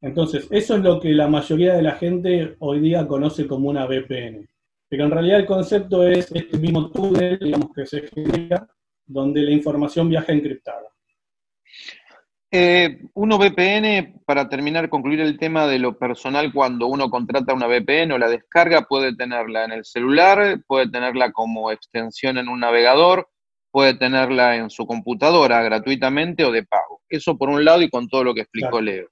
Entonces, 0.01 0.47
eso 0.51 0.75
es 0.75 0.83
lo 0.83 0.99
que 0.99 1.09
la 1.09 1.27
mayoría 1.27 1.73
de 1.73 1.81
la 1.81 1.93
gente 1.93 2.55
hoy 2.59 2.79
día 2.79 3.07
conoce 3.07 3.47
como 3.47 3.69
una 3.69 3.85
VPN. 3.85 4.47
Pero 4.89 5.05
en 5.05 5.11
realidad 5.11 5.39
el 5.39 5.45
concepto 5.45 6.07
es 6.07 6.31
este 6.31 6.57
mismo 6.57 6.91
túnel, 6.91 7.39
digamos, 7.39 7.71
que 7.73 7.85
se 7.85 8.07
genera, 8.07 8.67
donde 9.05 9.41
la 9.41 9.51
información 9.51 10.07
viaja 10.07 10.31
encriptada. 10.33 10.87
Eh, 12.49 13.01
uno 13.13 13.37
VPN, 13.37 14.21
para 14.25 14.47
terminar, 14.47 14.89
concluir 14.89 15.19
el 15.19 15.37
tema 15.37 15.67
de 15.67 15.79
lo 15.79 15.97
personal, 15.97 16.53
cuando 16.53 16.87
uno 16.87 17.09
contrata 17.09 17.53
una 17.53 17.67
VPN 17.67 18.13
o 18.13 18.17
la 18.17 18.29
descarga, 18.29 18.83
puede 18.83 19.15
tenerla 19.15 19.65
en 19.65 19.73
el 19.73 19.83
celular, 19.83 20.61
puede 20.65 20.89
tenerla 20.89 21.31
como 21.33 21.71
extensión 21.71 22.37
en 22.37 22.47
un 22.47 22.61
navegador, 22.61 23.29
puede 23.69 23.95
tenerla 23.95 24.55
en 24.55 24.69
su 24.69 24.87
computadora 24.87 25.61
gratuitamente 25.61 26.45
o 26.45 26.51
de 26.51 26.63
pago. 26.63 27.01
Eso 27.09 27.37
por 27.37 27.49
un 27.49 27.65
lado 27.65 27.81
y 27.81 27.89
con 27.89 28.07
todo 28.07 28.23
lo 28.23 28.33
que 28.33 28.41
explicó 28.41 28.79
Leo. 28.79 29.09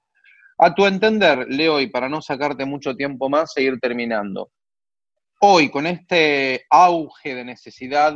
A 0.57 0.73
tu 0.73 0.85
entender, 0.85 1.45
Leo, 1.49 1.81
y 1.81 1.87
para 1.87 2.07
no 2.07 2.21
sacarte 2.21 2.63
mucho 2.63 2.95
tiempo 2.95 3.29
más, 3.29 3.51
seguir 3.51 3.77
terminando. 3.81 4.49
Hoy, 5.41 5.69
con 5.69 5.85
este 5.85 6.65
auge 6.69 7.35
de 7.35 7.43
necesidad 7.43 8.15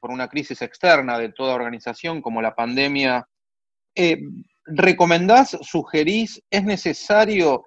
por 0.00 0.10
una 0.10 0.26
crisis 0.26 0.60
externa 0.62 1.16
de 1.16 1.28
toda 1.28 1.54
organización 1.54 2.20
como 2.20 2.42
la 2.42 2.56
pandemia, 2.56 3.28
eh, 3.96 4.20
¿recomendás, 4.66 5.56
sugerís, 5.62 6.42
es 6.50 6.64
necesario 6.64 7.64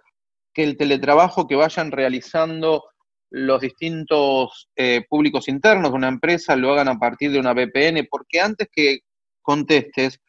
que 0.53 0.63
el 0.63 0.77
teletrabajo 0.77 1.47
que 1.47 1.55
vayan 1.55 1.91
realizando 1.91 2.85
los 3.31 3.61
distintos 3.61 4.69
eh, 4.75 5.05
públicos 5.07 5.47
internos 5.47 5.91
de 5.91 5.97
una 5.97 6.07
empresa 6.07 6.55
lo 6.55 6.71
hagan 6.71 6.87
a 6.87 6.99
partir 6.99 7.31
de 7.31 7.39
una 7.39 7.53
VPN, 7.53 8.07
porque 8.09 8.39
antes 8.39 8.67
que 8.71 8.99
contestes, 9.41 10.19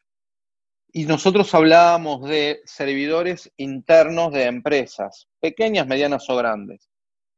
y 0.93 1.05
nosotros 1.05 1.53
hablábamos 1.55 2.27
de 2.27 2.61
servidores 2.65 3.51
internos 3.57 4.33
de 4.33 4.45
empresas, 4.45 5.27
pequeñas, 5.39 5.87
medianas 5.87 6.29
o 6.29 6.35
grandes, 6.35 6.89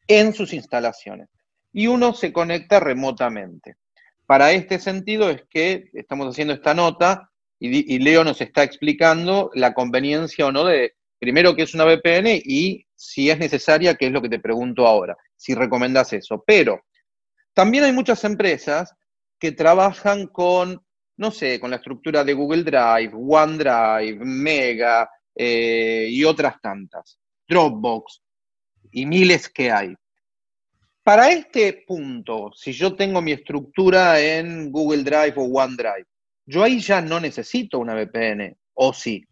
en 0.07 0.33
sus 0.33 0.53
instalaciones, 0.53 1.29
y 1.71 1.87
uno 1.87 2.13
se 2.13 2.33
conecta 2.33 2.79
remotamente. 2.79 3.75
Para 4.25 4.51
este 4.51 4.79
sentido 4.79 5.29
es 5.29 5.43
que 5.49 5.89
estamos 5.93 6.27
haciendo 6.27 6.53
esta 6.53 6.73
nota 6.73 7.29
y, 7.65 7.99
Leo 7.99 8.25
nos 8.25 8.41
está 8.41 8.63
explicando 8.63 9.49
la 9.53 9.73
conveniencia 9.73 10.45
o 10.45 10.51
no 10.51 10.65
de, 10.65 10.95
primero, 11.17 11.55
que 11.55 11.63
es 11.63 11.73
una 11.73 11.85
VPN 11.85 12.41
y 12.43 12.85
si 12.93 13.29
es 13.29 13.39
necesaria, 13.39 13.95
que 13.95 14.07
es 14.07 14.11
lo 14.11 14.21
que 14.21 14.27
te 14.27 14.39
pregunto 14.39 14.85
ahora 14.85 15.15
si 15.37 15.55
recomendas 15.55 16.11
eso. 16.11 16.43
Pero 16.45 16.81
también 17.53 17.85
hay 17.85 17.93
muchas 17.93 18.21
empresas 18.25 18.93
que 19.39 19.53
trabajan 19.53 20.27
con, 20.27 20.85
no 21.15 21.31
sé, 21.31 21.57
con 21.61 21.69
la 21.69 21.77
estructura 21.77 22.25
de 22.25 22.33
Google 22.33 22.63
Drive, 22.63 23.11
OneDrive, 23.13 24.25
Mega 24.25 25.09
eh, 25.33 26.07
y 26.09 26.23
otras 26.25 26.59
tantas, 26.59 27.17
Dropbox 27.47 28.21
y 28.91 29.05
miles 29.05 29.47
que 29.47 29.71
hay. 29.71 29.95
Para 31.01 31.31
este 31.31 31.85
punto, 31.87 32.51
si 32.53 32.73
yo 32.73 32.93
tengo 32.93 33.21
mi 33.21 33.31
estructura 33.31 34.19
en 34.19 34.69
Google 34.69 35.03
Drive 35.03 35.33
o 35.37 35.43
OneDrive, 35.43 36.07
yo 36.45 36.63
ahí 36.63 36.79
ya 36.79 37.01
no 37.01 37.19
necesito 37.19 37.79
una 37.79 37.95
VPN, 37.95 38.55
¿o 38.73 38.93
sí? 38.93 39.23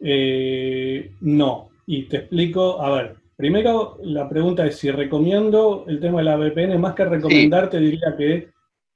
Eh, 0.00 1.12
no, 1.20 1.70
y 1.86 2.04
te 2.04 2.18
explico, 2.18 2.80
a 2.80 2.90
ver, 2.90 3.16
Primero, 3.36 3.98
la 4.02 4.26
pregunta 4.26 4.64
es 4.64 4.78
si 4.78 4.90
recomiendo 4.90 5.84
el 5.86 6.00
tema 6.00 6.18
de 6.20 6.24
la 6.24 6.36
VPN, 6.36 6.80
más 6.80 6.94
que 6.94 7.04
recomendarte, 7.04 7.78
diría 7.78 8.16
que 8.16 8.48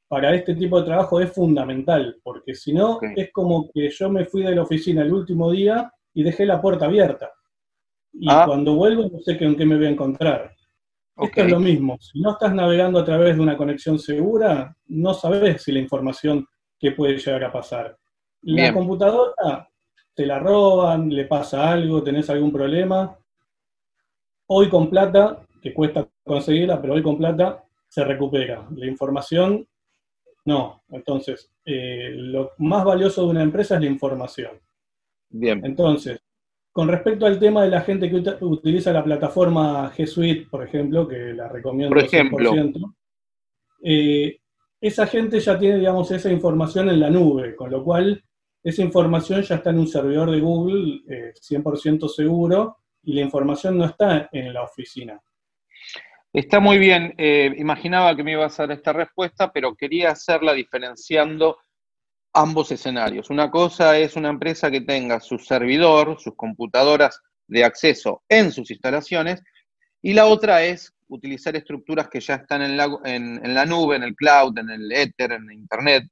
para 0.09 0.35
este 0.35 0.55
tipo 0.55 0.81
de 0.81 0.87
trabajo 0.87 1.21
es 1.21 1.31
fundamental, 1.31 2.17
porque 2.23 2.55
si 2.55 2.73
no, 2.73 2.99
es 3.15 3.31
como 3.33 3.71
que 3.71 3.91
yo 3.91 4.09
me 4.09 4.25
fui 4.25 4.43
de 4.43 4.55
la 4.55 4.63
oficina 4.63 5.03
el 5.03 5.13
último 5.13 5.53
día 5.53 5.93
y 6.15 6.23
dejé 6.23 6.47
la 6.47 6.61
puerta 6.61 6.87
abierta. 6.87 7.31
Y 8.15 8.29
ah. 8.31 8.45
cuando 8.47 8.75
vuelvo 8.75 9.11
no 9.13 9.21
sé 9.21 9.39
con 9.39 9.55
qué 9.57 9.67
me 9.67 9.77
voy 9.77 9.87
a 9.87 9.91
encontrar. 9.91 10.57
Esto 11.17 11.43
es 11.43 11.51
lo 11.51 11.61
mismo. 11.61 11.99
Si 12.01 12.21
no 12.21 12.33
estás 12.33 12.55
navegando 12.55 12.99
a 12.99 13.05
través 13.05 13.37
de 13.37 13.43
una 13.43 13.57
conexión 13.57 13.99
segura, 13.99 14.75
no 14.87 15.13
sabes 15.13 15.63
si 15.63 15.73
la 15.73 15.81
información 15.81 16.47
que 16.79 16.93
puede 16.93 17.19
llegar 17.19 17.45
a 17.45 17.53
pasar. 17.53 17.97
La 18.43 18.73
computadora 18.73 19.69
te 20.15 20.25
la 20.25 20.39
roban, 20.39 21.11
le 21.11 21.27
pasa 21.27 21.71
algo, 21.71 22.03
tenés 22.03 22.31
algún 22.31 22.51
problema, 22.51 23.17
Hoy 24.53 24.69
con 24.69 24.91
plata, 24.91 25.47
que 25.63 25.73
cuesta 25.73 26.09
conseguirla, 26.25 26.83
pero 26.83 26.95
hoy 26.95 27.05
con 27.05 27.17
plata 27.17 27.63
se 27.87 28.03
recupera. 28.03 28.67
La 28.75 28.87
información, 28.87 29.65
no. 30.45 30.83
Entonces, 30.89 31.53
eh, 31.65 32.11
lo 32.13 32.51
más 32.59 32.85
valioso 32.85 33.23
de 33.23 33.29
una 33.29 33.45
empresa 33.45 33.77
es 33.77 33.83
la 33.83 33.87
información. 33.87 34.61
Bien. 35.29 35.65
Entonces, 35.65 36.21
con 36.73 36.89
respecto 36.89 37.27
al 37.27 37.39
tema 37.39 37.65
de 37.65 37.71
la 37.71 37.81
gente 37.81 38.09
que 38.09 38.23
utiliza 38.45 38.93
la 38.93 39.05
plataforma 39.05 39.93
G 39.93 40.07
Suite, 40.07 40.47
por 40.51 40.65
ejemplo, 40.65 41.07
que 41.07 41.33
la 41.35 41.49
recomiendo 41.49 41.95
por 41.95 42.05
ejemplo. 42.05 42.53
100%, 42.53 42.95
eh, 43.83 44.39
esa 44.81 45.07
gente 45.07 45.41
ya 45.41 45.59
tiene, 45.59 45.79
digamos, 45.79 46.11
esa 46.11 46.31
información 46.31 46.89
en 46.89 47.01
la 47.01 47.11
nube, 47.11 47.55
con 47.57 47.71
lo 47.71 47.83
cual 47.85 48.23
esa 48.63 48.83
información 48.83 49.43
ya 49.43 49.57
está 49.57 49.71
en 49.71 49.79
un 49.79 49.89
servidor 49.89 50.31
de 50.31 50.41
Google 50.41 51.03
100% 51.35 52.05
eh, 52.05 52.09
seguro 52.09 52.77
y 53.03 53.15
la 53.15 53.23
información 53.23 53.79
no 53.79 53.87
está 53.87 54.29
en 54.33 54.53
la 54.53 54.63
oficina. 54.63 55.21
Está 56.33 56.61
muy 56.61 56.79
bien. 56.79 57.15
Eh, 57.19 57.53
imaginaba 57.59 58.15
que 58.15 58.23
me 58.23 58.33
ibas 58.33 58.59
a 58.61 58.67
dar 58.67 58.77
esta 58.77 58.93
respuesta, 58.93 59.53
pero 59.53 59.75
quería 59.75 60.11
hacerla 60.11 60.53
diferenciando 60.53 61.59
ambos 62.33 62.71
escenarios. 62.73 63.31
Una 63.31 63.51
cosa 63.51 63.99
es 63.99 64.17
una 64.17 64.29
empresa 64.29 64.71
que 64.71 64.81
tenga 64.81 65.21
su 65.21 65.39
servidor, 65.39 66.19
sus 66.21 66.35
computadoras 66.37 67.21
de 67.47 67.65
acceso 67.65 68.23
en 68.29 68.53
sus 68.53 68.71
instalaciones, 68.71 69.43
y 70.03 70.15
la 70.15 70.27
otra 70.27 70.65
es 70.65 70.95
utilizar 71.09 71.57
estructuras 71.57 72.09
que 72.09 72.21
ya 72.21 72.37
están 72.37 72.63
en 72.63 72.77
la, 72.77 72.89
en, 73.05 73.55
la 73.55 73.67
nube, 73.67 73.97
en 73.97 74.05
el 74.05 74.15
cloud, 74.15 74.57
en 74.59 74.71
el 74.71 74.93
Ether, 74.93 75.33
en 75.33 75.51
Internet, 75.51 76.05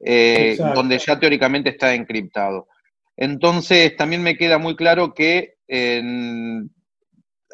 eh, 0.00 0.58
donde 0.74 0.98
ya 0.98 1.18
teóricamente 1.18 1.70
está 1.70 1.94
encriptado. 1.94 2.66
Entonces, 3.16 3.96
también 3.96 4.22
me 4.22 4.36
queda 4.36 4.58
muy 4.58 4.74
claro 4.74 5.14
que 5.14 5.54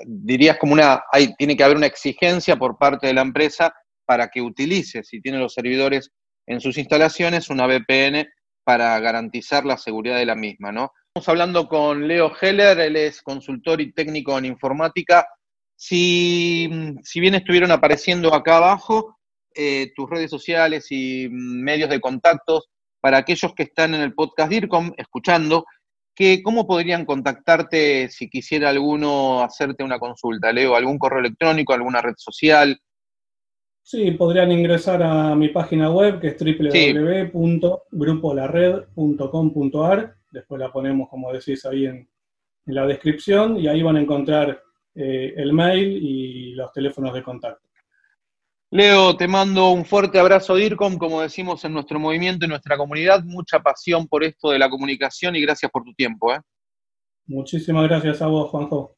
dirías 0.07 0.57
como 0.59 0.73
una, 0.73 1.03
hay, 1.13 1.35
tiene 1.35 1.57
que 1.57 1.65
haber 1.65 1.77
una 1.77 1.87
exigencia 1.87 2.57
por 2.57 2.79
parte 2.79 3.07
de 3.07 3.15
la 3.15 3.23
empresa 3.23 3.75
para 4.05 4.29
que 4.29 4.41
utilice, 4.41 5.03
si 5.03 5.21
tiene 5.21 5.39
los 5.39 5.55
servidores 5.55 6.11
en 6.49 6.61
sus 6.61 6.79
instalaciones, 6.79 7.51
una 7.51 7.67
VPN 7.67 8.27
para 8.65 8.99
garantizar 9.01 9.65
la 9.65 9.77
seguridad 9.77 10.17
de 10.17 10.27
la 10.27 10.35
misma, 10.35 10.73
¿no? 10.73 10.93
Estamos 11.09 11.29
hablando 11.29 11.69
con 11.69 12.09
Leo 12.09 12.33
Heller, 12.41 12.81
él 12.81 12.97
es 12.97 13.23
consultor 13.23 13.81
y 13.81 13.93
técnico 13.93 14.37
en 14.39 14.47
informática. 14.47 15.27
Si, 15.77 16.71
si 17.03 17.21
bien 17.21 17.35
estuvieron 17.35 17.71
apareciendo 17.71 18.35
acá 18.35 18.57
abajo, 18.57 19.19
eh, 19.55 19.93
tus 19.95 20.09
redes 20.09 20.31
sociales 20.31 20.87
y 20.91 21.29
medios 21.31 21.91
de 21.91 22.01
contactos 22.01 22.69
para 23.01 23.19
aquellos 23.19 23.55
que 23.55 23.65
están 23.65 23.95
en 23.95 24.01
el 24.01 24.15
podcast 24.15 24.51
DIRCOM 24.51 24.93
escuchando, 24.97 25.65
que, 26.15 26.43
¿cómo 26.43 26.67
podrían 26.67 27.05
contactarte 27.05 28.09
si 28.11 28.29
quisiera 28.29 28.71
alguno 28.71 29.43
hacerte 29.43 29.85
una 29.85 29.99
consulta? 29.99 30.53
Leo, 30.53 30.75
¿algún 30.75 30.99
correo 30.99 31.21
electrónico, 31.21 31.75
alguna 31.75 32.01
red 32.01 32.15
social? 32.17 32.81
Sí, 33.91 34.11
podrían 34.11 34.53
ingresar 34.53 35.03
a 35.03 35.35
mi 35.35 35.49
página 35.49 35.91
web 35.91 36.21
que 36.21 36.27
es 36.27 36.37
www.grupolared.com.ar. 37.33 40.15
Después 40.31 40.61
la 40.61 40.71
ponemos, 40.71 41.09
como 41.09 41.33
decís, 41.33 41.65
ahí 41.65 41.87
en, 41.87 42.07
la 42.67 42.87
descripción 42.87 43.57
y 43.57 43.67
ahí 43.67 43.83
van 43.83 43.97
a 43.97 44.03
encontrar 44.03 44.63
eh, 44.95 45.33
el 45.39 45.55
mail 45.55 46.01
y 46.03 46.53
los 46.53 46.71
teléfonos 46.71 47.15
de 47.15 47.23
contacto. 47.23 47.67
Leo, 48.73 49.17
te 49.17 49.27
mando 49.27 49.71
un 49.71 49.87
fuerte 49.87 50.19
abrazo, 50.19 50.57
DIRCOM, 50.57 50.99
como 50.99 51.23
decimos 51.23 51.65
en 51.65 51.73
nuestro 51.73 51.99
movimiento, 51.99 52.45
en 52.45 52.51
nuestra 52.51 52.77
comunidad, 52.77 53.25
mucha 53.25 53.61
pasión 53.61 54.07
por 54.07 54.23
esto 54.23 54.51
de 54.51 54.59
la 54.59 54.69
comunicación 54.69 55.35
y 55.35 55.41
gracias 55.41 55.73
por 55.73 55.85
tu 55.85 55.95
tiempo. 55.95 56.35
¿eh? 56.35 56.41
Muchísimas 57.25 57.89
gracias 57.89 58.21
a 58.21 58.27
vos, 58.27 58.51
Juanjo. 58.51 58.98